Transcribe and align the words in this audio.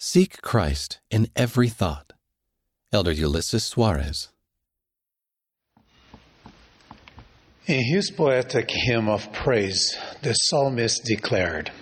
Seek 0.00 0.40
Christ 0.42 1.00
in 1.10 1.28
every 1.34 1.68
thought. 1.68 2.12
Elder 2.92 3.12
Ulisses 3.12 3.74
Soares. 3.74 4.28
In 7.66 7.82
his 7.82 8.12
poetic 8.12 8.70
hymn 8.70 9.08
of 9.08 9.32
praise, 9.32 9.98
the 10.22 10.34
psalmist 10.34 11.02
declared, 11.04 11.72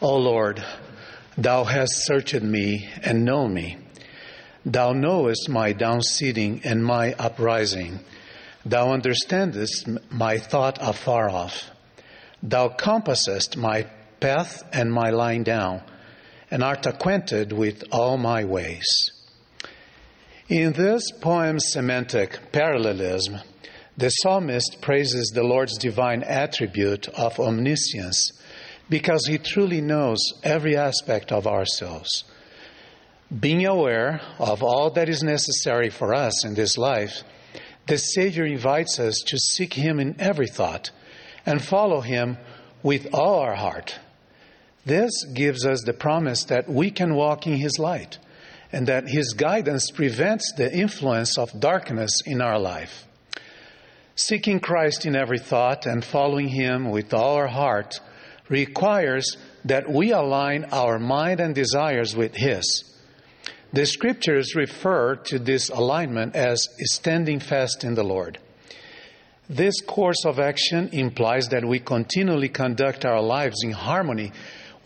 O 0.00 0.16
Lord, 0.16 0.64
thou 1.36 1.64
hast 1.64 2.06
searched 2.06 2.40
me 2.40 2.88
and 3.02 3.26
known 3.26 3.52
me. 3.52 3.76
Thou 4.64 4.94
knowest 4.94 5.50
my 5.50 5.74
downsitting 5.74 6.62
and 6.64 6.82
my 6.82 7.12
uprising. 7.18 8.00
Thou 8.64 8.92
understandest 8.92 9.86
my 10.10 10.38
thought 10.38 10.78
afar 10.80 11.28
off. 11.28 11.70
Thou 12.42 12.68
compassest 12.68 13.58
my 13.58 13.86
path 14.20 14.66
and 14.72 14.90
my 14.90 15.10
lying 15.10 15.42
down, 15.42 15.82
and 16.56 16.64
art 16.64 16.86
acquainted 16.86 17.52
with 17.52 17.84
all 17.92 18.16
my 18.16 18.42
ways. 18.42 18.86
In 20.48 20.72
this 20.72 21.02
poem's 21.20 21.70
semantic 21.70 22.50
parallelism, 22.50 23.40
the 23.98 24.08
psalmist 24.08 24.78
praises 24.80 25.32
the 25.34 25.42
Lord's 25.42 25.76
divine 25.76 26.22
attribute 26.22 27.08
of 27.08 27.38
omniscience 27.38 28.32
because 28.88 29.26
he 29.26 29.36
truly 29.36 29.82
knows 29.82 30.16
every 30.42 30.78
aspect 30.78 31.30
of 31.30 31.46
ourselves. 31.46 32.24
Being 33.38 33.66
aware 33.66 34.22
of 34.38 34.62
all 34.62 34.88
that 34.92 35.10
is 35.10 35.22
necessary 35.22 35.90
for 35.90 36.14
us 36.14 36.42
in 36.46 36.54
this 36.54 36.78
life, 36.78 37.22
the 37.86 37.98
Savior 37.98 38.46
invites 38.46 38.98
us 38.98 39.22
to 39.26 39.36
seek 39.36 39.74
Him 39.74 40.00
in 40.00 40.18
every 40.18 40.48
thought 40.48 40.90
and 41.44 41.62
follow 41.62 42.00
Him 42.00 42.38
with 42.82 43.12
all 43.12 43.40
our 43.40 43.56
heart. 43.56 43.98
This 44.86 45.24
gives 45.34 45.66
us 45.66 45.82
the 45.82 45.92
promise 45.92 46.44
that 46.44 46.68
we 46.68 46.92
can 46.92 47.16
walk 47.16 47.46
in 47.48 47.54
His 47.54 47.76
light 47.76 48.18
and 48.72 48.86
that 48.86 49.08
His 49.08 49.34
guidance 49.34 49.90
prevents 49.90 50.52
the 50.56 50.72
influence 50.72 51.36
of 51.36 51.58
darkness 51.58 52.22
in 52.24 52.40
our 52.40 52.58
life. 52.58 53.04
Seeking 54.14 54.60
Christ 54.60 55.04
in 55.04 55.16
every 55.16 55.40
thought 55.40 55.86
and 55.86 56.04
following 56.04 56.48
Him 56.48 56.90
with 56.90 57.12
all 57.12 57.34
our 57.34 57.48
heart 57.48 58.00
requires 58.48 59.36
that 59.64 59.90
we 59.90 60.12
align 60.12 60.66
our 60.70 61.00
mind 61.00 61.40
and 61.40 61.52
desires 61.52 62.14
with 62.14 62.36
His. 62.36 62.84
The 63.72 63.86
scriptures 63.86 64.54
refer 64.54 65.16
to 65.16 65.40
this 65.40 65.68
alignment 65.68 66.36
as 66.36 66.68
standing 66.78 67.40
fast 67.40 67.82
in 67.82 67.94
the 67.94 68.04
Lord. 68.04 68.38
This 69.48 69.80
course 69.80 70.24
of 70.24 70.38
action 70.38 70.90
implies 70.92 71.48
that 71.48 71.64
we 71.64 71.80
continually 71.80 72.48
conduct 72.48 73.04
our 73.04 73.20
lives 73.20 73.64
in 73.64 73.72
harmony 73.72 74.32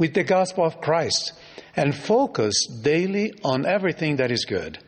with 0.00 0.14
the 0.14 0.24
gospel 0.24 0.64
of 0.64 0.80
Christ 0.80 1.34
and 1.76 1.94
focus 1.94 2.66
daily 2.82 3.34
on 3.44 3.66
everything 3.66 4.16
that 4.16 4.32
is 4.32 4.46
good. 4.46 4.78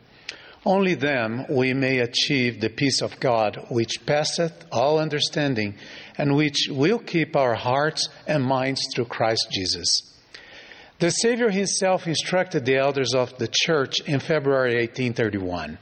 Only 0.65 0.95
then 0.95 1.45
we 1.49 1.73
may 1.73 1.99
achieve 1.99 2.59
the 2.59 2.69
peace 2.69 3.01
of 3.01 3.19
God 3.19 3.67
which 3.69 4.05
passeth 4.05 4.65
all 4.71 4.97
understanding 4.97 5.75
and 6.17 6.35
which 6.35 6.67
will 6.69 6.99
keep 6.99 7.35
our 7.35 7.53
hearts 7.53 8.09
and 8.27 8.43
minds 8.43 8.81
through 8.93 9.05
Christ 9.05 9.47
Jesus. 9.51 10.01
The 10.99 11.11
Savior 11.11 11.49
himself 11.49 12.07
instructed 12.07 12.65
the 12.65 12.77
elders 12.77 13.13
of 13.13 13.37
the 13.37 13.49
church 13.51 13.99
in 14.07 14.19
February 14.19 14.75
1831 14.75 15.77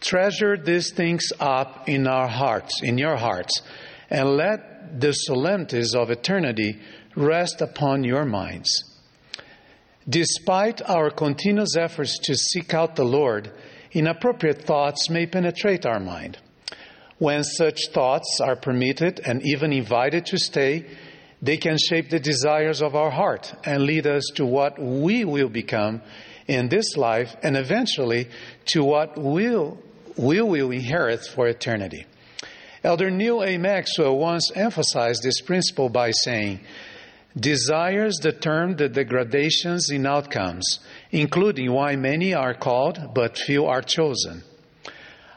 Treasure 0.00 0.56
these 0.56 0.92
things 0.92 1.26
up 1.38 1.86
in 1.86 2.06
our 2.06 2.28
hearts, 2.28 2.80
in 2.82 2.96
your 2.96 3.16
hearts, 3.16 3.60
and 4.10 4.36
let 4.36 5.00
the 5.00 5.12
solemnities 5.12 5.94
of 5.94 6.10
eternity 6.10 6.78
rest 7.16 7.60
upon 7.60 8.04
your 8.04 8.24
minds. 8.24 8.84
Despite 10.08 10.82
our 10.88 11.10
continuous 11.10 11.76
efforts 11.76 12.18
to 12.24 12.34
seek 12.34 12.74
out 12.74 12.96
the 12.96 13.04
Lord, 13.04 13.52
inappropriate 13.92 14.62
thoughts 14.62 15.08
may 15.08 15.26
penetrate 15.26 15.86
our 15.86 16.00
mind. 16.00 16.38
When 17.18 17.44
such 17.44 17.88
thoughts 17.92 18.40
are 18.40 18.56
permitted 18.56 19.20
and 19.24 19.42
even 19.44 19.72
invited 19.72 20.26
to 20.26 20.38
stay, 20.38 20.86
they 21.42 21.58
can 21.58 21.76
shape 21.78 22.10
the 22.10 22.18
desires 22.18 22.82
of 22.82 22.94
our 22.94 23.10
heart 23.10 23.52
and 23.64 23.82
lead 23.82 24.06
us 24.06 24.24
to 24.36 24.44
what 24.44 24.78
we 24.78 25.24
will 25.24 25.48
become 25.48 26.02
in 26.46 26.68
this 26.68 26.96
life 26.96 27.36
and 27.42 27.56
eventually 27.56 28.28
to 28.66 28.82
what 28.82 29.16
we'll, 29.16 29.78
we 30.16 30.40
will 30.40 30.70
inherit 30.70 31.20
for 31.24 31.46
eternity. 31.46 32.06
Elder 32.82 33.10
Neal 33.10 33.42
A. 33.44 33.58
Maxwell 33.58 34.16
once 34.16 34.50
emphasized 34.54 35.22
this 35.22 35.42
principle 35.42 35.90
by 35.90 36.10
saying, 36.12 36.60
Desires 37.38 38.16
determine 38.18 38.76
the 38.76 38.88
degradations 38.88 39.90
in 39.90 40.06
outcomes, 40.06 40.80
including 41.10 41.72
why 41.72 41.94
many 41.94 42.32
are 42.34 42.54
called 42.54 43.14
but 43.14 43.36
few 43.36 43.66
are 43.66 43.82
chosen. 43.82 44.42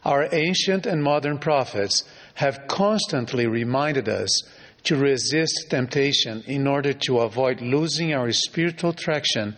Our 0.06 0.28
ancient 0.31 0.86
and 0.86 1.04
modern 1.04 1.38
prophets 1.38 2.04
have 2.36 2.68
constantly 2.68 3.46
reminded 3.46 4.08
us 4.08 4.44
to 4.84 4.96
resist 4.96 5.68
temptation 5.70 6.44
in 6.48 6.66
order 6.66 6.94
to 6.94 7.20
avoid 7.20 7.62
losing 7.62 8.14
our 8.14 8.31
spiritual 8.31 8.94
traction 8.94 9.56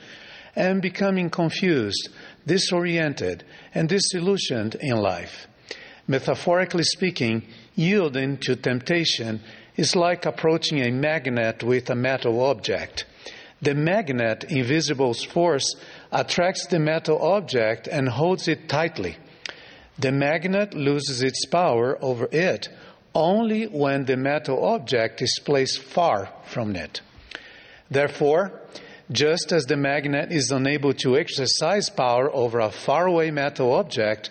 and 0.56 0.81
becoming 0.81 1.29
confused, 1.29 2.09
disoriented, 2.46 3.44
and 3.73 3.88
disillusioned 3.90 4.75
in 4.81 4.97
life. 4.97 5.47
Metaphorically 6.07 6.84
speaking, 6.84 7.44
yielding 7.75 8.37
to 8.37 8.55
temptation 8.55 9.41
is 9.75 9.95
like 9.95 10.25
approaching 10.25 10.79
a 10.79 10.91
magnet 10.91 11.63
with 11.63 11.89
a 11.89 11.95
metal 11.95 12.41
object. 12.41 13.05
The 13.61 13.75
magnet, 13.75 14.45
invisible 14.49 15.13
force, 15.13 15.75
attracts 16.11 16.67
the 16.67 16.79
metal 16.79 17.21
object 17.21 17.87
and 17.87 18.09
holds 18.09 18.47
it 18.47 18.69
tightly. 18.69 19.17
The 19.97 20.11
magnet 20.11 20.73
loses 20.73 21.23
its 21.23 21.45
power 21.45 21.97
over 22.01 22.27
it 22.31 22.69
only 23.13 23.65
when 23.65 24.05
the 24.05 24.17
metal 24.17 24.65
object 24.65 25.21
is 25.21 25.39
placed 25.43 25.81
far 25.81 26.29
from 26.43 26.75
it. 26.75 27.01
Therefore, 27.89 28.61
just 29.11 29.53
as 29.53 29.65
the 29.65 29.77
magnet 29.77 30.31
is 30.31 30.51
unable 30.51 30.93
to 30.95 31.17
exercise 31.17 31.89
power 31.89 32.29
over 32.33 32.59
a 32.59 32.71
faraway 32.71 33.31
metal 33.31 33.73
object, 33.73 34.29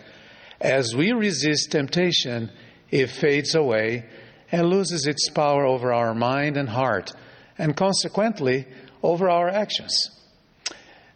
as 0.61 0.95
we 0.95 1.13
resist 1.13 1.71
temptation, 1.71 2.51
it 2.91 3.09
fades 3.09 3.55
away 3.55 4.05
and 4.53 4.69
loses 4.69 5.07
its 5.07 5.29
power 5.31 5.65
over 5.65 5.93
our 5.93 6.15
mind 6.15 6.57
and 6.57 6.69
heart, 6.69 7.13
and 7.59 7.77
consequently 7.77 8.67
over 9.03 9.29
our 9.29 9.49
actions. 9.49 10.11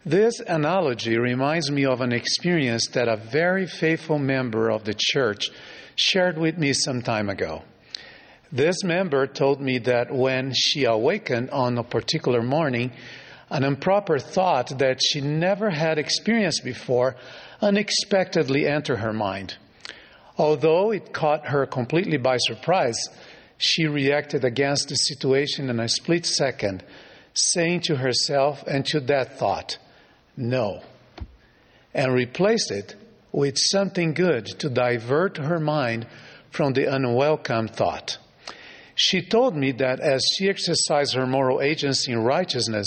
This 0.04 0.40
analogy 0.40 1.18
reminds 1.18 1.70
me 1.70 1.84
of 1.84 2.00
an 2.00 2.12
experience 2.12 2.88
that 2.94 3.08
a 3.08 3.16
very 3.16 3.66
faithful 3.66 4.18
member 4.18 4.70
of 4.70 4.84
the 4.84 4.94
church 4.96 5.50
shared 5.96 6.38
with 6.38 6.56
me 6.56 6.72
some 6.72 7.02
time 7.02 7.28
ago. 7.28 7.62
This 8.50 8.82
member 8.82 9.26
told 9.26 9.60
me 9.60 9.78
that 9.78 10.10
when 10.10 10.52
she 10.54 10.84
awakened 10.84 11.50
on 11.50 11.76
a 11.76 11.84
particular 11.84 12.42
morning, 12.42 12.92
an 13.50 13.64
improper 13.64 14.18
thought 14.18 14.78
that 14.78 15.00
she 15.02 15.20
never 15.20 15.68
had 15.70 15.98
experienced 15.98 16.64
before 16.64 17.16
unexpectedly 17.60 18.66
entered 18.66 19.00
her 19.00 19.12
mind. 19.12 19.56
Although 20.38 20.92
it 20.92 21.12
caught 21.12 21.48
her 21.48 21.66
completely 21.66 22.16
by 22.16 22.36
surprise, 22.38 22.98
she 23.56 23.86
reacted 23.86 24.44
against 24.44 24.88
the 24.88 24.94
situation 24.94 25.68
in 25.68 25.80
a 25.80 25.88
split 25.88 26.24
second, 26.24 26.84
saying 27.34 27.80
to 27.80 27.96
herself 27.96 28.62
and 28.66 28.86
to 28.86 29.00
that 29.00 29.36
thought, 29.36 29.78
No, 30.36 30.80
and 31.92 32.14
replaced 32.14 32.70
it 32.70 32.94
with 33.32 33.56
something 33.58 34.14
good 34.14 34.46
to 34.60 34.70
divert 34.70 35.38
her 35.38 35.58
mind 35.58 36.06
from 36.50 36.72
the 36.72 36.92
unwelcome 36.92 37.68
thought. 37.68 38.18
She 38.94 39.22
told 39.22 39.56
me 39.56 39.72
that 39.72 40.00
as 40.00 40.24
she 40.36 40.48
exercised 40.48 41.14
her 41.14 41.26
moral 41.26 41.60
agency 41.60 42.12
in 42.12 42.22
righteousness, 42.22 42.86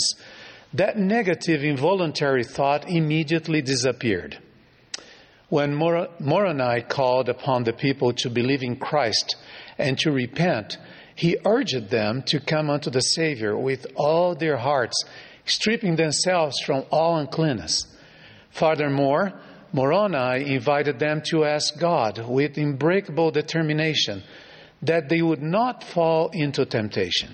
that 0.74 0.98
negative 0.98 1.62
involuntary 1.62 2.44
thought 2.44 2.88
immediately 2.88 3.60
disappeared. 3.60 4.38
When 5.52 5.74
Moroni 5.74 6.80
called 6.80 7.28
upon 7.28 7.64
the 7.64 7.74
people 7.74 8.14
to 8.14 8.30
believe 8.30 8.62
in 8.62 8.76
Christ 8.76 9.36
and 9.76 9.98
to 9.98 10.10
repent, 10.10 10.78
he 11.14 11.36
urged 11.44 11.90
them 11.90 12.22
to 12.28 12.40
come 12.40 12.70
unto 12.70 12.88
the 12.88 13.02
Savior 13.02 13.54
with 13.54 13.86
all 13.94 14.34
their 14.34 14.56
hearts, 14.56 15.04
stripping 15.44 15.96
themselves 15.96 16.56
from 16.64 16.86
all 16.90 17.18
uncleanness. 17.18 17.84
Furthermore, 18.48 19.38
Moroni 19.74 20.54
invited 20.54 20.98
them 20.98 21.20
to 21.26 21.44
ask 21.44 21.78
God 21.78 22.26
with 22.26 22.56
unbreakable 22.56 23.30
determination 23.30 24.22
that 24.80 25.10
they 25.10 25.20
would 25.20 25.42
not 25.42 25.84
fall 25.84 26.30
into 26.32 26.64
temptation. 26.64 27.28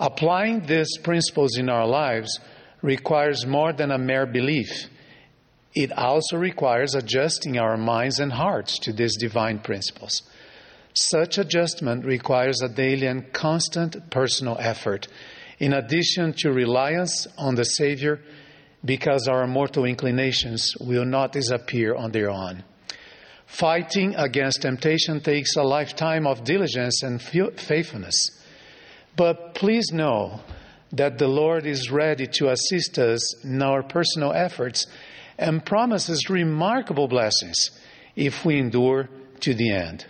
Applying 0.00 0.66
these 0.66 0.98
principles 1.04 1.58
in 1.58 1.68
our 1.68 1.86
lives 1.86 2.40
requires 2.82 3.46
more 3.46 3.72
than 3.72 3.92
a 3.92 3.98
mere 3.98 4.26
belief 4.26 4.88
it 5.78 5.92
also 5.92 6.36
requires 6.36 6.96
adjusting 6.96 7.56
our 7.56 7.76
minds 7.76 8.18
and 8.18 8.32
hearts 8.32 8.80
to 8.80 8.92
these 8.92 9.16
divine 9.16 9.60
principles. 9.60 10.22
Such 10.92 11.38
adjustment 11.38 12.04
requires 12.04 12.60
a 12.60 12.68
daily 12.68 13.06
and 13.06 13.32
constant 13.32 14.10
personal 14.10 14.56
effort, 14.58 15.06
in 15.60 15.72
addition 15.72 16.32
to 16.38 16.50
reliance 16.50 17.28
on 17.38 17.54
the 17.54 17.62
Savior 17.62 18.20
because 18.84 19.28
our 19.28 19.46
mortal 19.46 19.84
inclinations 19.84 20.72
will 20.80 21.04
not 21.04 21.30
disappear 21.30 21.94
on 21.94 22.10
their 22.10 22.28
own. 22.28 22.64
Fighting 23.46 24.16
against 24.16 24.62
temptation 24.62 25.20
takes 25.20 25.54
a 25.54 25.62
lifetime 25.62 26.26
of 26.26 26.42
diligence 26.42 27.04
and 27.04 27.22
faithfulness. 27.22 28.42
But 29.14 29.54
please 29.54 29.92
know 29.92 30.40
that 30.90 31.18
the 31.18 31.28
Lord 31.28 31.66
is 31.66 31.88
ready 31.88 32.26
to 32.38 32.50
assist 32.50 32.98
us 32.98 33.44
in 33.44 33.62
our 33.62 33.84
personal 33.84 34.32
efforts 34.32 34.84
and 35.38 35.64
promises 35.64 36.28
remarkable 36.28 37.08
blessings 37.08 37.70
if 38.16 38.44
we 38.44 38.58
endure 38.58 39.08
to 39.40 39.54
the 39.54 39.70
end. 39.70 40.04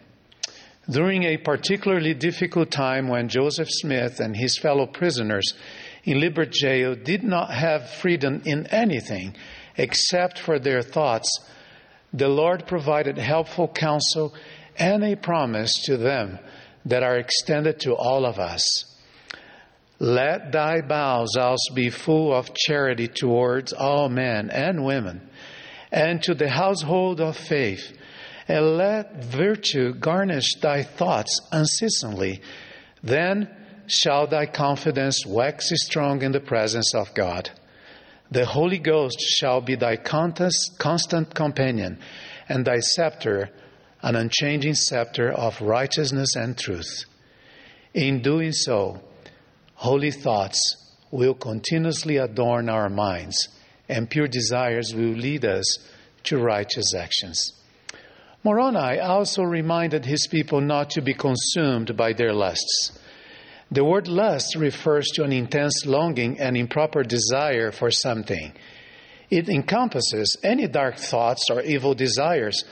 During 0.91 1.25
a 1.25 1.37
particularly 1.37 2.15
difficult 2.15 2.71
time 2.71 3.09
when 3.09 3.29
Joseph 3.29 3.69
Smith 3.71 4.21
and 4.21 4.35
his 4.35 4.57
fellow 4.57 4.87
prisoners 4.87 5.53
in 6.05 6.19
Liberty 6.19 6.59
jail 6.59 6.95
did 6.95 7.23
not 7.23 7.53
have 7.53 7.91
freedom 7.91 8.41
in 8.47 8.67
anything 8.69 9.37
except 9.77 10.39
for 10.39 10.59
their 10.59 10.81
thoughts, 10.81 11.29
the 12.15 12.29
Lord 12.29 12.67
provided 12.67 13.19
helpful 13.19 13.69
counsel 13.69 14.35
and 14.79 15.05
a 15.05 15.15
promise 15.17 15.75
to 15.85 15.99
them 15.99 16.39
that 16.87 17.03
are 17.03 17.19
extended 17.19 17.81
to 17.81 17.95
all 17.95 18.25
of 18.25 18.39
us. 18.39 18.97
Let 20.01 20.53
thy 20.53 20.81
bowels 20.81 21.37
also 21.37 21.75
be 21.75 21.91
full 21.91 22.33
of 22.33 22.55
charity 22.55 23.09
towards 23.09 23.73
all 23.73 24.09
men 24.09 24.49
and 24.51 24.85
women, 24.85 25.29
and 25.91 26.23
to 26.23 26.35
the 26.35 26.49
household 26.49 27.21
of 27.21 27.37
faith, 27.37 27.93
and 28.47 28.77
let 28.77 29.25
virtue 29.25 29.95
garnish 29.95 30.55
thy 30.61 30.83
thoughts 30.85 31.41
unceasingly. 31.51 32.41
Then 33.03 33.49
shall 33.87 34.27
thy 34.27 34.47
confidence 34.47 35.27
wax 35.27 35.71
strong 35.75 36.23
in 36.23 36.33
the 36.33 36.41
presence 36.41 36.95
of 36.95 37.13
God. 37.15 37.51
The 38.31 38.45
Holy 38.45 38.79
Ghost 38.79 39.19
shall 39.21 39.61
be 39.61 39.75
thy 39.75 39.97
constant 39.97 41.35
companion, 41.35 41.99
and 42.49 42.65
thy 42.65 42.79
scepter 42.81 43.51
an 44.03 44.15
unchanging 44.15 44.75
scepter 44.75 45.33
of 45.33 45.61
righteousness 45.61 46.37
and 46.37 46.57
truth. 46.57 47.05
In 47.95 48.23
doing 48.23 48.53
so, 48.53 49.01
Holy 49.79 50.11
thoughts 50.11 50.75
will 51.13 51.35
continuously 51.35 52.17
adorn 52.17 52.69
our 52.69 52.89
minds, 52.89 53.49
and 53.89 54.11
pure 54.11 54.27
desires 54.27 54.93
will 54.93 55.15
lead 55.15 55.45
us 55.45 55.79
to 56.25 56.37
righteous 56.37 56.97
actions. 56.97 57.53
Moroni 58.43 58.99
also 58.99 59.45
reminded 59.45 60.05
his 60.05 60.27
people 60.27 60.61
not 60.61 60.91
to 60.91 61.01
be 61.01 61.15
consumed 61.15 61.97
by 61.97 62.13
their 62.13 62.33
lusts. 62.33 62.99
The 63.71 63.85
word 63.85 64.09
lust 64.09 64.57
refers 64.57 65.07
to 65.15 65.23
an 65.23 65.33
intense 65.33 65.87
longing 65.87 66.41
and 66.41 66.57
improper 66.57 67.05
desire 67.05 67.71
for 67.71 67.93
something. 67.93 68.55
It 69.31 69.49
encompasses 69.49 70.37
any 70.43 70.67
dark 70.67 70.97
thoughts 70.97 71.45
or 71.53 71.63
evil 71.63 71.95
desires 71.95 72.65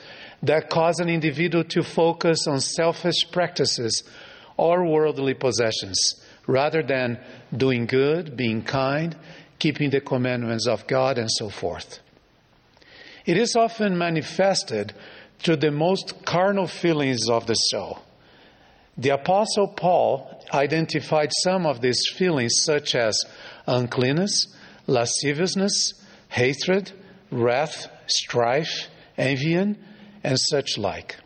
that 0.43 0.71
cause 0.71 0.99
an 0.99 1.09
individual 1.09 1.63
to 1.67 1.85
focus 1.85 2.49
on 2.49 2.61
selfish 2.61 3.31
practices 3.31 4.03
or 4.57 4.85
worldly 4.85 5.35
possessions 5.35 6.26
rather 6.47 6.83
than 6.83 7.19
doing 7.57 7.87
good, 7.87 8.37
being 8.37 8.63
kind, 8.63 9.17
keeping 9.59 9.91
the 9.91 10.01
commandments 10.01 10.67
of 10.67 10.87
God, 10.87 11.19
and 11.19 11.31
so 11.31 11.49
forth. 11.49 12.01
It 13.25 13.37
is 13.37 13.57
often 13.57 13.99
manifested 13.99 14.95
through 15.39 15.57
the 15.57 15.71
most 15.71 16.25
carnal 16.25 16.67
feelings 16.67 17.29
of 17.29 17.47
the 17.47 17.55
soul. 17.55 17.99
The 18.97 19.11
Apostle 19.11 19.69
Paul 19.69 20.43
identified 20.55 21.31
some 21.43 21.67
of 21.67 21.81
these 21.81 22.01
feelings, 22.15 22.63
such 22.63 22.95
as 22.95 23.19
uncleanness, 23.67 24.47
lasciviousness, 24.87 25.93
hatred, 26.29 26.93
wrath, 27.31 27.89
strife, 28.07 28.89
envy, 29.19 29.55
and 29.55 29.77
such 30.41 30.79
like. 30.79 31.17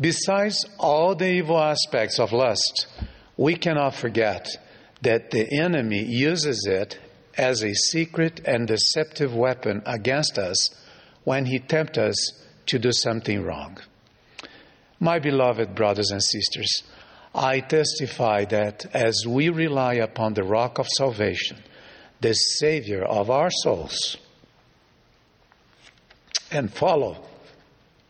Besides 0.00 0.64
all 0.78 1.14
the 1.14 1.30
evil 1.30 1.58
aspects 1.58 2.18
of 2.18 2.32
lust, 2.32 2.88
we 3.36 3.54
cannot 3.56 3.94
forget 3.94 4.48
that 5.02 5.30
the 5.30 5.60
enemy 5.60 6.02
uses 6.04 6.66
it 6.68 6.98
as 7.36 7.62
a 7.62 7.74
secret 7.74 8.40
and 8.44 8.66
deceptive 8.66 9.34
weapon 9.34 9.82
against 9.86 10.38
us 10.38 10.70
when 11.24 11.46
he 11.46 11.58
tempts 11.58 11.98
us 11.98 12.44
to 12.66 12.78
do 12.78 12.92
something 12.92 13.42
wrong. 13.42 13.78
My 15.00 15.18
beloved 15.18 15.74
brothers 15.74 16.10
and 16.10 16.22
sisters, 16.22 16.82
I 17.34 17.60
testify 17.60 18.44
that 18.46 18.86
as 18.94 19.26
we 19.26 19.48
rely 19.48 19.94
upon 19.94 20.34
the 20.34 20.44
rock 20.44 20.78
of 20.78 20.86
salvation, 20.88 21.58
the 22.20 22.32
Savior 22.32 23.04
of 23.04 23.28
our 23.28 23.50
souls, 23.50 24.16
and 26.50 26.72
follow 26.72 27.26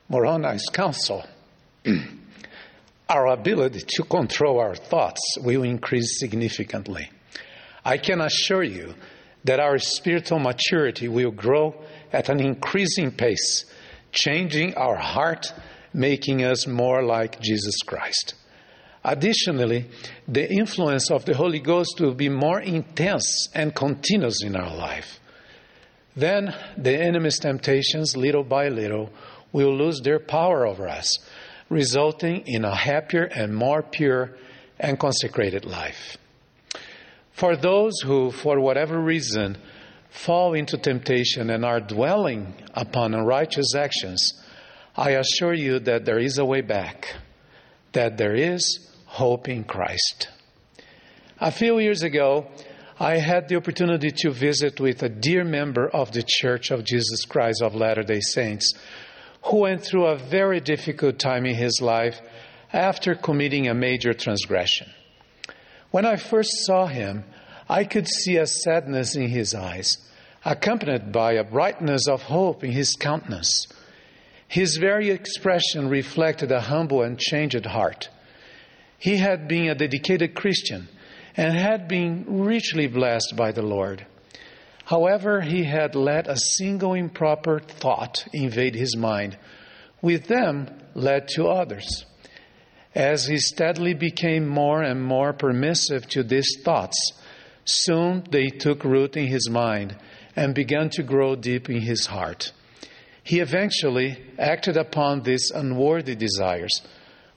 Moroni's 0.09 0.69
counsel, 0.71 1.25
our 3.15 3.29
ability 3.29 3.81
to 3.87 4.03
control 4.03 4.59
our 4.59 4.75
thoughts 4.75 5.21
will 5.41 5.63
increase 5.63 6.19
significantly. 6.19 7.09
I 7.85 7.97
can 7.97 8.21
assure 8.21 8.65
you 8.65 8.95
that 9.45 9.61
our 9.61 9.79
spiritual 9.79 10.41
maturity 10.41 11.07
will 11.07 11.31
grow 11.31 11.77
at 12.13 12.29
an 12.29 12.41
increasing 12.41 13.13
pace, 13.13 13.67
changing 14.11 14.75
our 14.75 14.97
heart, 14.97 15.53
making 15.93 16.43
us 16.43 16.67
more 16.67 17.05
like 17.05 17.41
Jesus 17.41 17.77
Christ. 17.87 18.35
Additionally, 19.05 19.87
the 20.27 20.51
influence 20.51 21.09
of 21.13 21.25
the 21.25 21.37
Holy 21.37 21.61
Ghost 21.61 22.01
will 22.01 22.15
be 22.15 22.29
more 22.29 22.61
intense 22.61 23.49
and 23.55 23.77
continuous 23.77 24.43
in 24.43 24.57
our 24.57 24.75
life. 24.75 25.21
Then 26.17 26.53
the 26.77 26.99
enemy's 26.99 27.39
temptations, 27.39 28.17
little 28.17 28.45
by 28.45 28.71
little, 28.71 29.11
will 29.53 29.77
lose 29.77 30.01
their 30.01 30.19
power 30.19 30.67
over 30.67 30.89
us 30.89 31.17
resulting 31.69 32.43
in 32.47 32.65
a 32.65 32.75
happier 32.75 33.25
and 33.25 33.55
more 33.55 33.83
pure 33.83 34.37
and 34.79 34.99
consecrated 34.99 35.65
life. 35.65 36.17
For 37.33 37.57
those 37.57 38.01
who, 38.05 38.31
for 38.31 38.61
whatever 38.61 39.01
reason, 39.01 39.59
fall 40.11 40.55
into 40.55 40.79
temptation 40.79 41.51
and 41.51 41.65
are 41.65 41.81
dwelling 41.81 42.55
upon 42.75 43.15
unrighteous 43.15 43.75
actions, 43.75 44.45
I 44.97 45.11
assure 45.11 45.55
you 45.55 45.81
that 45.81 46.05
there 46.05 46.19
is 46.19 46.39
a 46.39 46.45
way 46.45 46.61
back, 46.61 47.17
that 47.93 48.17
there 48.17 48.35
is 48.35 48.89
hope 49.07 49.49
in 49.49 49.65
Christ. 49.65 50.29
A 51.41 51.51
few 51.51 51.81
years 51.81 52.03
ago, 52.03 52.47
I 52.99 53.19
had 53.19 53.49
the 53.49 53.57
opportunity 53.57 54.13
to 54.19 54.31
visit 54.31 54.79
with 54.79 55.03
a 55.03 55.09
dear 55.09 55.43
member 55.43 55.89
of 55.89 56.13
the 56.13 56.23
Church 56.25 56.71
of 56.71 56.85
Jesus 56.85 57.25
Christ 57.25 57.61
of 57.61 57.75
Latter 57.75 58.05
day 58.05 58.21
Saints 58.21 58.73
who 59.47 59.59
went 59.59 59.83
through 59.83 60.07
a 60.07 60.17
very 60.17 60.61
difficult 60.61 61.19
time 61.19 61.45
in 61.47 61.55
his 61.55 61.81
life 61.81 62.21
after 62.73 63.15
committing 63.15 63.69
a 63.69 63.75
major 63.75 64.15
transgression. 64.15 64.89
When 65.91 66.05
I 66.05 66.17
first 66.17 66.51
saw 66.65 66.87
him, 66.87 67.25
I 67.69 67.85
could 67.85 68.09
see 68.09 68.37
a 68.37 68.47
sadness 68.47 69.17
in 69.17 69.29
his 69.29 69.55
eyes, 69.55 69.99
accompanied 70.45 71.13
by 71.13 71.35
a 71.35 71.45
brightness 71.45 72.09
of 72.09 72.23
hope 72.23 72.65
in 72.65 72.73
his 72.73 72.97
countenance. 72.97 73.67
His 74.49 74.77
very 74.77 75.11
expression 75.11 75.89
reflected 75.89 76.51
a 76.51 76.61
humble 76.61 77.03
and 77.03 77.19
changed 77.19 77.65
heart. 77.67 78.09
He 78.99 79.17
had 79.17 79.49
been 79.49 79.69
a 79.69 79.75
dedicated 79.75 80.35
Christian 80.35 80.89
and 81.37 81.57
had 81.57 81.89
been 81.89 82.25
richly 82.45 82.87
blessed 82.87 83.35
by 83.37 83.53
the 83.53 83.63
Lord. 83.63 84.07
However, 84.85 85.41
he 85.41 85.65
had 85.65 85.95
let 85.95 86.29
a 86.29 86.37
single 86.37 86.95
improper 86.95 87.59
thought 87.59 88.27
invade 88.33 88.75
his 88.75 88.97
mind, 88.97 89.39
with 90.03 90.27
them 90.27 90.69
led 90.95 91.29
to 91.29 91.49
others. 91.49 92.05
As 92.95 93.27
he 93.27 93.39
steadily 93.39 93.95
became 93.95 94.47
more 94.47 94.83
and 94.83 95.03
more 95.03 95.33
permissive 95.33 96.07
to 96.11 96.23
these 96.23 96.59
thoughts, 96.63 97.13
soon 97.65 98.25
they 98.31 98.51
took 98.51 98.85
root 98.85 99.17
in 99.17 99.27
his 99.27 99.49
mind 99.49 99.97
and 100.37 100.55
began 100.55 100.91
to 100.91 101.03
grow 101.03 101.35
deep 101.35 101.71
in 101.71 101.81
his 101.81 102.07
heart. 102.07 102.53
He 103.23 103.41
eventually 103.41 104.23
acted 104.39 104.77
upon 104.77 105.23
these 105.23 105.51
unworthy 105.51 106.15
desires, 106.15 106.83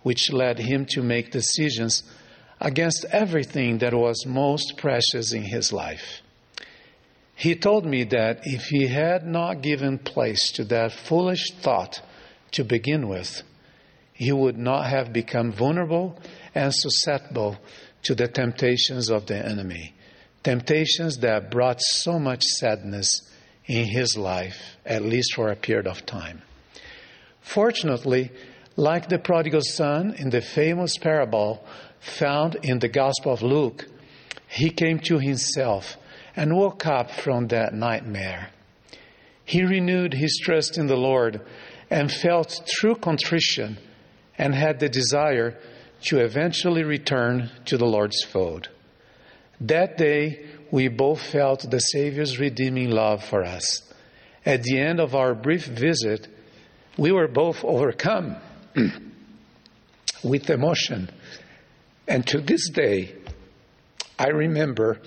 which 0.03 0.33
led 0.33 0.59
him 0.59 0.85
to 0.89 1.01
make 1.01 1.31
decisions 1.31 2.03
against 2.59 3.05
everything 3.11 3.77
that 3.77 3.93
was 3.93 4.25
most 4.25 4.75
precious 4.77 5.31
in 5.31 5.43
his 5.43 5.71
life. 5.71 6.21
He 7.37 7.53
told 7.53 7.85
me 7.85 8.03
that 8.05 8.39
if 8.45 8.63
he 8.65 8.87
had 8.87 9.23
not 9.23 9.61
given 9.61 9.99
place 9.99 10.51
to 10.53 10.63
that 10.65 10.91
foolish 10.91 11.51
thought 11.61 12.01
to 12.53 12.63
begin 12.63 13.07
with, 13.07 13.43
he 14.11 14.31
would 14.31 14.57
not 14.57 14.89
have 14.89 15.13
become 15.13 15.51
vulnerable 15.51 16.19
and 16.55 16.73
susceptible 16.73 17.59
to 18.01 18.15
the 18.15 18.27
temptations 18.27 19.11
of 19.11 19.27
the 19.27 19.37
enemy. 19.37 19.93
Temptations 20.41 21.17
that 21.19 21.51
brought 21.51 21.79
so 21.79 22.17
much 22.17 22.41
sadness 22.41 23.21
in 23.67 23.85
his 23.85 24.17
life, 24.17 24.75
at 24.83 25.03
least 25.03 25.35
for 25.35 25.49
a 25.49 25.55
period 25.55 25.85
of 25.85 26.07
time. 26.07 26.41
Fortunately, 27.41 28.31
like 28.75 29.09
the 29.09 29.19
prodigal 29.19 29.61
son 29.61 30.15
in 30.17 30.31
the 30.31 30.41
famous 30.41 30.97
parable 30.97 31.63
found 31.99 32.57
in 32.63 32.79
the 32.79 32.89
Gospel 32.89 33.31
of 33.33 33.43
Luke, 33.43 33.85
he 34.47 34.71
came 34.71 34.97
to 35.01 35.19
himself 35.19 35.97
and 36.37 36.55
woke 36.55 36.85
up 36.85 37.09
from 37.09 37.47
that 37.47 37.73
nightmare. 37.73 38.51
He 39.43 39.63
renewed 39.63 40.13
his 40.13 40.39
trust 40.43 40.77
in 40.77 40.85
the 40.85 40.95
Lord 40.95 41.41
and 41.89 42.11
felt 42.11 42.61
true 42.67 42.95
contrition 42.95 43.79
and 44.37 44.53
had 44.53 44.79
the 44.79 44.87
desire 44.87 45.57
to 46.03 46.19
eventually 46.19 46.83
return 46.83 47.49
to 47.65 47.77
the 47.77 47.87
Lord's 47.87 48.23
fold. 48.23 48.69
That 49.61 49.97
day, 49.97 50.45
we 50.69 50.89
both 50.89 51.21
felt 51.21 51.69
the 51.71 51.79
Savior's 51.79 52.37
redeeming 52.37 52.91
love 52.91 53.23
for 53.23 53.43
us. 53.43 53.81
At 54.45 54.61
the 54.61 54.79
end 54.79 54.99
of 54.99 55.15
our 55.15 55.33
brief 55.33 55.65
visit, 55.65 56.27
we 56.97 57.11
were 57.11 57.27
both 57.27 57.63
overcome 57.63 58.35
with 60.23 60.49
emotion. 60.51 61.09
And 62.07 62.27
to 62.27 62.41
this 62.41 62.69
day, 62.69 63.15
I 64.19 64.27
remember 64.27 65.01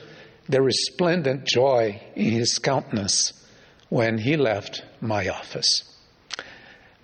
the 0.51 0.61
resplendent 0.61 1.45
joy 1.45 2.01
in 2.17 2.33
his 2.33 2.59
countenance 2.59 3.33
when 3.89 4.19
he 4.19 4.37
left 4.37 4.83
my 5.01 5.29
office. 5.29 5.83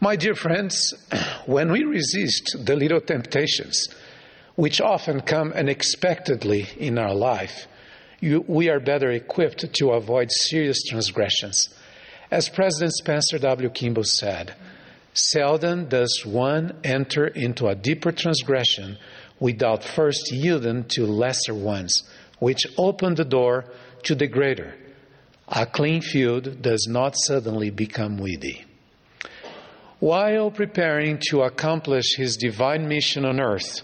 My 0.00 0.16
dear 0.16 0.34
friends, 0.34 0.94
when 1.46 1.70
we 1.70 1.84
resist 1.84 2.56
the 2.64 2.76
little 2.76 3.00
temptations, 3.00 3.88
which 4.56 4.80
often 4.80 5.20
come 5.20 5.52
unexpectedly 5.52 6.66
in 6.76 6.98
our 6.98 7.14
life, 7.14 7.66
you, 8.20 8.44
we 8.46 8.68
are 8.68 8.80
better 8.80 9.10
equipped 9.10 9.72
to 9.74 9.90
avoid 9.90 10.30
serious 10.30 10.82
transgressions. 10.84 11.68
As 12.30 12.48
President 12.48 12.92
Spencer 12.94 13.38
W. 13.38 13.70
Kimball 13.70 14.04
said, 14.04 14.54
seldom 15.14 15.88
does 15.88 16.22
one 16.24 16.78
enter 16.82 17.26
into 17.26 17.68
a 17.68 17.74
deeper 17.74 18.12
transgression 18.12 18.98
without 19.38 19.84
first 19.84 20.32
yielding 20.32 20.84
to 20.84 21.06
lesser 21.06 21.54
ones, 21.54 22.02
which 22.38 22.66
open 22.76 23.14
the 23.14 23.24
door 23.24 23.64
to 24.02 24.14
the 24.14 24.26
greater. 24.26 24.74
A 25.48 25.66
clean 25.66 26.00
field 26.00 26.62
does 26.62 26.86
not 26.88 27.14
suddenly 27.16 27.70
become 27.70 28.18
weedy. 28.18 28.64
While 30.00 30.50
preparing 30.50 31.18
to 31.30 31.42
accomplish 31.42 32.16
his 32.16 32.36
divine 32.36 32.86
mission 32.86 33.24
on 33.24 33.40
earth, 33.40 33.80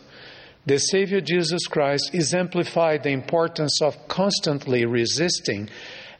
the 0.66 0.78
Savior 0.78 1.20
Jesus 1.20 1.66
Christ 1.66 2.10
exemplified 2.12 3.02
the 3.02 3.10
importance 3.10 3.80
of 3.82 4.08
constantly 4.08 4.84
resisting 4.84 5.68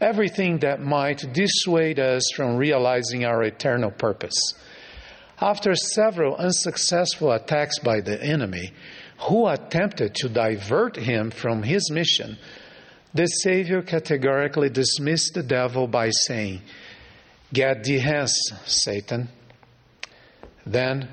everything 0.01 0.59
that 0.59 0.81
might 0.81 1.33
dissuade 1.33 2.01
us 2.01 2.23
from 2.35 2.57
realizing 2.57 3.25
our 3.25 3.43
eternal 3.45 3.91
purpose. 3.91 4.55
After 5.41 5.75
several 5.75 6.37
unsuccessful 6.37 7.31
attacks 7.33 7.79
by 7.79 8.01
the 8.01 8.21
enemy, 8.21 8.73
who 9.29 9.47
attempted 9.47 10.15
to 10.15 10.29
divert 10.29 10.97
him 10.97 11.31
from 11.31 11.63
his 11.63 11.91
mission, 11.91 12.37
the 13.15 13.27
Savior 13.27 13.83
categorically 13.83 14.71
dismissed 14.71 15.35
the 15.35 15.43
devil 15.43 15.87
by 15.87 16.11
saying, 16.11 16.63
Get 17.53 17.85
thee 17.85 17.99
hence, 17.99 18.53
Satan. 18.65 19.29
Then 20.65 21.09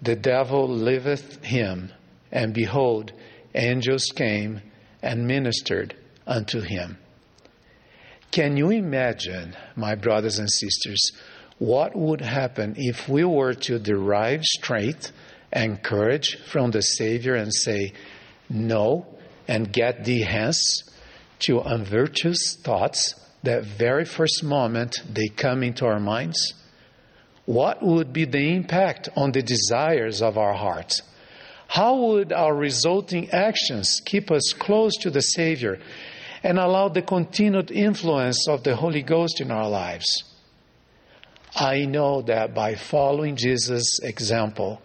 the 0.00 0.16
devil 0.16 0.68
leaveth 0.68 1.44
him, 1.44 1.90
and 2.30 2.54
behold, 2.54 3.12
angels 3.54 4.04
came 4.14 4.62
and 5.02 5.26
ministered 5.26 5.94
unto 6.26 6.60
him. 6.60 6.98
Can 8.30 8.56
you 8.56 8.70
imagine, 8.70 9.56
my 9.74 9.96
brothers 9.96 10.38
and 10.38 10.48
sisters, 10.48 11.12
what 11.58 11.96
would 11.96 12.20
happen 12.20 12.74
if 12.76 13.08
we 13.08 13.24
were 13.24 13.54
to 13.54 13.78
derive 13.78 14.44
strength 14.44 15.10
and 15.52 15.82
courage 15.82 16.38
from 16.46 16.70
the 16.70 16.82
Savior 16.82 17.34
and 17.34 17.52
say, 17.52 17.92
No, 18.48 19.06
and 19.48 19.72
get 19.72 20.04
thee 20.04 20.22
hence 20.22 20.84
to 21.40 21.60
unvirtuous 21.60 22.56
thoughts 22.62 23.14
that 23.42 23.64
very 23.64 24.04
first 24.04 24.44
moment 24.44 24.96
they 25.12 25.28
come 25.28 25.62
into 25.62 25.86
our 25.86 26.00
minds? 26.00 26.54
What 27.46 27.82
would 27.82 28.12
be 28.12 28.26
the 28.26 28.54
impact 28.54 29.08
on 29.16 29.32
the 29.32 29.42
desires 29.42 30.22
of 30.22 30.38
our 30.38 30.52
hearts? 30.54 31.02
How 31.66 31.96
would 31.96 32.32
our 32.32 32.54
resulting 32.54 33.30
actions 33.30 34.00
keep 34.04 34.30
us 34.30 34.52
close 34.52 34.96
to 34.98 35.10
the 35.10 35.20
Savior 35.20 35.78
and 36.42 36.58
allow 36.58 36.88
the 36.88 37.02
continued 37.02 37.70
influence 37.70 38.48
of 38.48 38.62
the 38.62 38.76
Holy 38.76 39.02
Ghost 39.02 39.40
in 39.40 39.50
our 39.50 39.68
lives? 39.68 40.06
I 41.54 41.84
know 41.84 42.22
that 42.22 42.54
by 42.54 42.74
following 42.74 43.36
Jesus' 43.36 43.98
example, 44.02 44.80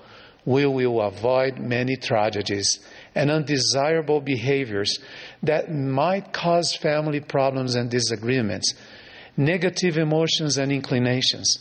we 0.46 0.66
will 0.66 1.02
avoid 1.02 1.58
many 1.60 1.96
tragedies 1.96 2.80
and 3.16 3.32
undesirable 3.32 4.22
behaviors 4.22 5.00
that 5.42 5.72
might 5.72 6.32
cause 6.32 6.76
family 6.76 7.20
problems 7.20 7.76
and 7.76 7.90
disagreements, 7.90 8.74
negative 9.36 9.98
emotions 9.98 10.58
and 10.58 10.72
inclinations, 10.72 11.58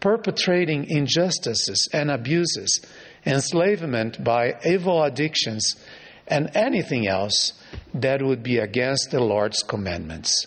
perpetrating 0.00 0.88
injustices 0.88 1.88
and 1.92 2.10
abuses, 2.10 2.80
enslavement 3.26 4.22
by 4.22 4.54
evil 4.64 5.02
addictions, 5.02 5.74
and 6.28 6.50
anything 6.54 7.08
else 7.08 7.52
that 7.94 8.22
would 8.22 8.42
be 8.42 8.58
against 8.58 9.10
the 9.10 9.20
Lord's 9.20 9.62
commandments. 9.62 10.46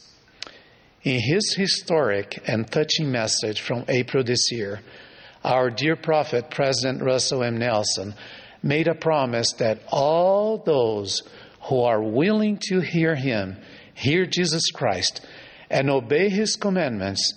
In 1.04 1.20
his 1.20 1.56
historic 1.56 2.40
and 2.48 2.70
touching 2.72 3.12
message 3.12 3.60
from 3.60 3.84
April 3.88 4.24
this 4.24 4.52
year, 4.52 4.82
our 5.44 5.70
dear 5.70 5.96
prophet, 5.96 6.50
President 6.50 7.02
Russell 7.02 7.44
M. 7.44 7.58
Nelson, 7.58 8.14
made 8.64 8.88
a 8.88 8.96
promise 8.96 9.54
that 9.54 9.80
all 9.88 10.58
those 10.58 11.24
who 11.64 11.82
are 11.82 12.02
willing 12.02 12.60
to 12.70 12.80
hear 12.80 13.16
him, 13.16 13.58
hear 13.94 14.26
Jesus 14.26 14.72
Christ, 14.72 15.26
and 15.70 15.90
obey 15.90 16.30
his 16.30 16.56
commandments 16.56 17.34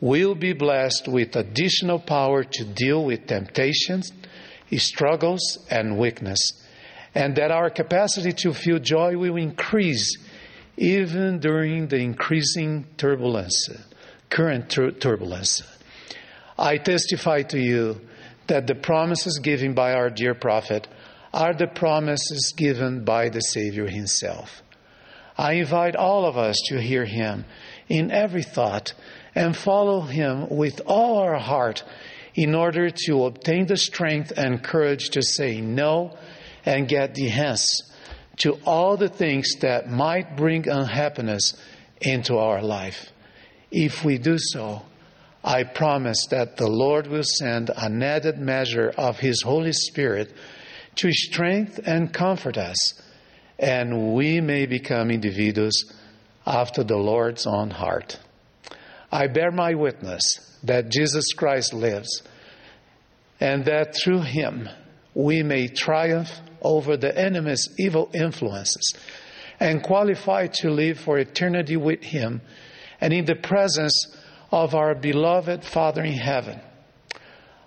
will 0.00 0.34
be 0.34 0.52
blessed 0.52 1.06
with 1.06 1.36
additional 1.36 1.98
power 1.98 2.42
to 2.42 2.64
deal 2.64 3.04
with 3.04 3.26
temptations, 3.26 4.12
struggles, 4.76 5.58
and 5.70 5.98
weakness, 5.98 6.40
and 7.14 7.36
that 7.36 7.50
our 7.50 7.70
capacity 7.70 8.32
to 8.32 8.52
feel 8.52 8.78
joy 8.78 9.16
will 9.16 9.36
increase 9.36 10.16
even 10.76 11.38
during 11.38 11.88
the 11.88 11.98
increasing 11.98 12.86
turbulence, 12.96 13.68
current 14.28 14.68
tur- 14.70 14.90
turbulence. 14.90 15.62
I 16.58 16.76
testify 16.76 17.42
to 17.42 17.58
you 17.58 18.00
that 18.46 18.66
the 18.66 18.74
promises 18.74 19.38
given 19.42 19.74
by 19.74 19.92
our 19.94 20.10
dear 20.10 20.34
prophet 20.34 20.88
are 21.32 21.54
the 21.54 21.66
promises 21.66 22.52
given 22.56 23.04
by 23.04 23.28
the 23.28 23.40
Savior 23.40 23.86
himself. 23.86 24.62
I 25.36 25.54
invite 25.54 25.96
all 25.96 26.26
of 26.26 26.36
us 26.36 26.56
to 26.66 26.80
hear 26.80 27.04
him 27.04 27.44
in 27.88 28.10
every 28.10 28.42
thought 28.42 28.92
and 29.34 29.56
follow 29.56 30.02
him 30.02 30.48
with 30.50 30.82
all 30.86 31.18
our 31.18 31.38
heart 31.38 31.82
in 32.34 32.54
order 32.54 32.90
to 32.90 33.24
obtain 33.24 33.66
the 33.66 33.76
strength 33.76 34.32
and 34.36 34.62
courage 34.62 35.10
to 35.10 35.22
say 35.22 35.60
no 35.60 36.16
and 36.64 36.88
get 36.88 37.14
thee 37.14 37.28
hence 37.28 37.92
to 38.38 38.58
all 38.64 38.96
the 38.96 39.08
things 39.08 39.54
that 39.60 39.90
might 39.90 40.36
bring 40.36 40.68
unhappiness 40.68 41.54
into 42.00 42.36
our 42.36 42.62
life. 42.62 43.10
If 43.70 44.04
we 44.04 44.18
do 44.18 44.36
so, 44.38 44.82
I 45.44 45.64
promise 45.64 46.26
that 46.30 46.56
the 46.56 46.68
Lord 46.68 47.08
will 47.08 47.24
send 47.24 47.70
an 47.76 48.02
added 48.02 48.38
measure 48.38 48.92
of 48.96 49.18
His 49.18 49.42
Holy 49.42 49.72
Spirit 49.72 50.32
to 50.96 51.12
strengthen 51.12 51.84
and 51.84 52.12
comfort 52.12 52.56
us, 52.56 53.02
and 53.58 54.14
we 54.14 54.40
may 54.40 54.66
become 54.66 55.10
individuals 55.10 55.92
after 56.46 56.84
the 56.84 56.96
Lord's 56.96 57.46
own 57.46 57.70
heart. 57.70 58.18
I 59.10 59.26
bear 59.26 59.50
my 59.50 59.74
witness 59.74 60.58
that 60.62 60.90
Jesus 60.90 61.32
Christ 61.32 61.74
lives, 61.74 62.22
and 63.40 63.64
that 63.64 63.96
through 63.96 64.22
Him 64.22 64.68
we 65.14 65.42
may 65.42 65.66
triumph 65.66 66.30
over 66.60 66.96
the 66.96 67.16
enemy's 67.18 67.68
evil 67.78 68.10
influences 68.14 68.94
and 69.58 69.82
qualify 69.82 70.46
to 70.46 70.70
live 70.70 70.98
for 70.98 71.18
eternity 71.18 71.76
with 71.76 72.02
Him 72.02 72.40
and 73.00 73.12
in 73.12 73.24
the 73.24 73.34
presence 73.34 74.06
of 74.52 74.74
our 74.74 74.94
beloved 74.94 75.64
Father 75.64 76.04
in 76.04 76.12
heaven. 76.12 76.60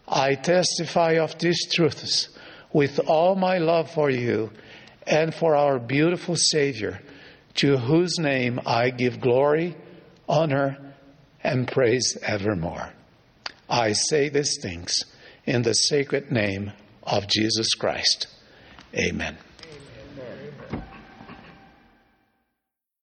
I 0.07 0.35
testify 0.35 1.13
of 1.13 1.37
these 1.39 1.67
truths 1.73 2.29
with 2.71 2.99
all 3.07 3.35
my 3.35 3.57
love 3.57 3.91
for 3.91 4.09
you 4.09 4.51
and 5.07 5.33
for 5.33 5.55
our 5.55 5.79
beautiful 5.79 6.35
Savior, 6.35 7.01
to 7.55 7.77
whose 7.77 8.19
name 8.19 8.59
I 8.65 8.91
give 8.91 9.19
glory, 9.19 9.75
honor, 10.29 10.93
and 11.43 11.67
praise 11.67 12.17
evermore. 12.21 12.91
I 13.69 13.93
say 13.93 14.29
these 14.29 14.57
things 14.61 14.93
in 15.45 15.61
the 15.61 15.73
sacred 15.73 16.31
name 16.31 16.71
of 17.03 17.27
Jesus 17.27 17.73
Christ. 17.75 18.27
Amen. 18.95 19.37